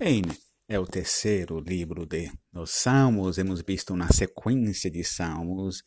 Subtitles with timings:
[0.00, 0.22] Bem,
[0.66, 2.32] é o terceiro livro de
[2.64, 3.36] Salmos.
[3.36, 5.82] Hemos visto uma sequência de salmos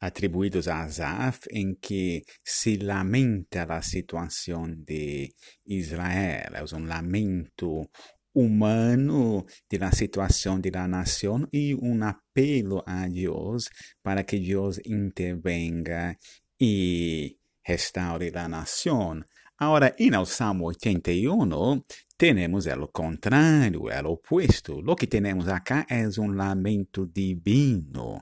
[0.00, 5.34] atribuídos a Asaf, em que se lamenta a situação de
[5.66, 6.52] Israel.
[6.54, 7.90] É um lamento
[8.32, 13.68] humano da situação da nação e um apelo a Deus
[14.00, 16.16] para que Deus intervenga
[16.60, 19.24] e restaure a nação.
[19.56, 21.82] Agora, no Salmo 81,
[22.18, 24.82] temos o contrário, o opuesto.
[24.84, 28.20] O que temos acá é um lamento divino.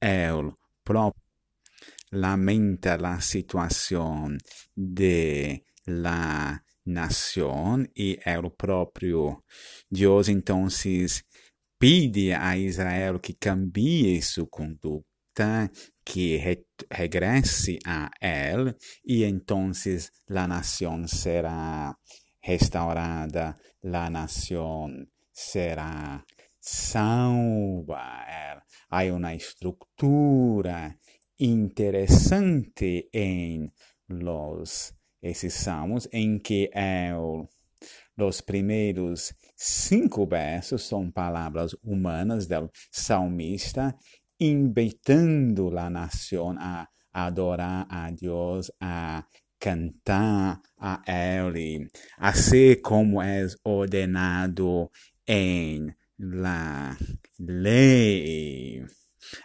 [0.00, 1.22] El próprio
[2.10, 4.36] lamenta a situação
[4.76, 9.42] de la nação e o próprio
[9.90, 10.68] Deus então
[11.78, 14.46] pede a Israel que cambie sua
[15.32, 15.70] conduta,
[16.04, 19.72] que re regresse a ele e então
[20.28, 21.96] a nação será
[22.40, 26.24] restaurada, a nação será
[26.60, 28.26] salva.
[28.90, 30.96] Há uma estrutura
[31.38, 33.70] interessante em
[34.08, 37.48] los esses salmos em que el,
[38.18, 43.96] os primeiros cinco versos são palavras humanas do salmista
[44.42, 49.24] invitando a nação a adorar a Deus, a
[49.60, 54.90] cantar a Ele, assim como é ordenado
[55.26, 56.96] em la
[57.38, 58.84] lei.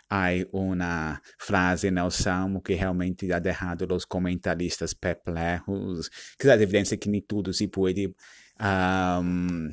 [0.10, 6.98] Há uma frase no Salmo que realmente ha deixado os comentaristas perplexos, que dá evidência
[6.98, 8.14] que nem tudo se pode
[8.60, 9.70] um,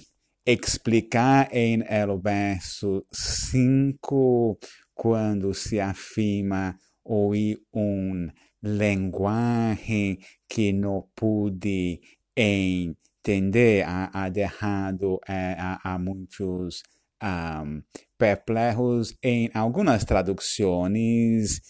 [0.47, 4.59] explicar em el verso 5,
[4.95, 8.29] quando se afirma ouvir um
[8.63, 12.01] linguagem que não pude
[12.37, 16.83] entender, há, há deixado é, há, há muitos
[17.23, 17.83] um,
[18.17, 21.61] perplexos em algumas traduções.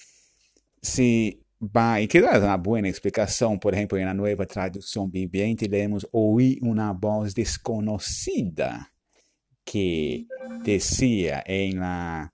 [0.83, 6.59] Se vai, que é uma boa explicação, por exemplo, na nova tradução viviente, lemos ouvir
[6.63, 8.87] uma voz desconhecida
[9.65, 10.27] que
[10.63, 12.31] descia em la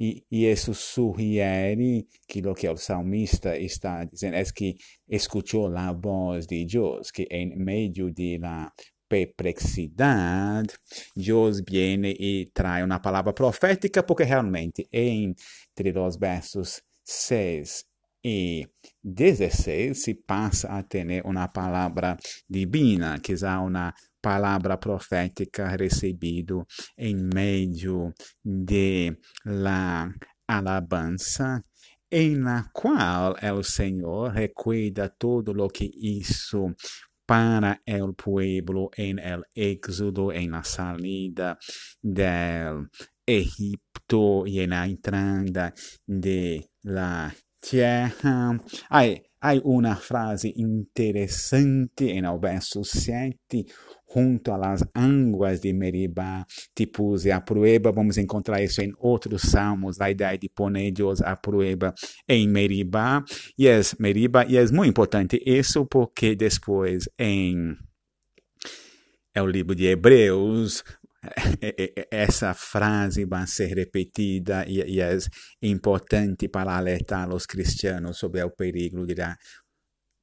[0.00, 7.10] e, isso sugere que o salmista está dizendo é que escutou a voz de Deus,
[7.10, 8.72] que em meio de la
[9.06, 10.72] perplexidade,
[11.14, 17.84] Deus vem e traz uma palavra profética, porque realmente entre os versos 6
[18.24, 18.68] e
[19.02, 22.16] 16 se passa a ter uma palavra
[22.48, 26.66] divina, que é uma palavra profética recebido
[26.96, 28.12] em meio
[28.44, 30.12] de la
[30.46, 31.64] alabança
[32.10, 36.74] em la qual o Senhor recuida todo o que isso
[37.24, 41.56] para el pueblo en el éxodo, en la salida
[42.02, 42.88] del
[43.24, 45.72] Egipto y en la entrada
[46.04, 48.60] de la tierra.
[48.88, 53.64] Hay, hay una frase interesante en el verso 7
[54.04, 57.92] junto a las aguas de Meribá, te puse a prueba.
[57.92, 61.94] Vamos encontrar isso em outros salmos, a ideia de poner Deus a prueba
[62.28, 63.24] em Meribá.
[63.58, 67.76] É Meribá, e é muito importante isso porque depois em
[69.32, 70.82] é o livro de Hebreus,
[72.10, 75.16] essa frase vai ser repetida e, e, é
[75.62, 79.36] importante para alertar os cristianos sobre o perigo da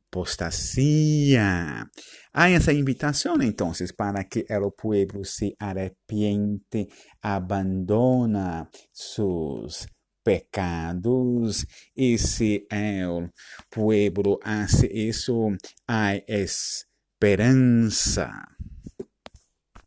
[0.07, 1.85] apostasia.
[2.33, 6.87] Há essa invitação, então, para que o povo se arrepiente,
[7.21, 9.85] abandona seus
[10.23, 11.63] pecados,
[11.95, 12.65] e se
[13.07, 13.29] o
[13.69, 15.55] povo hace isso,
[15.87, 18.31] há esperança